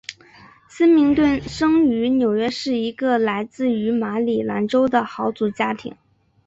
[0.67, 5.95] 森明顿生于纽约市一个来自于马里兰州的豪族家庭。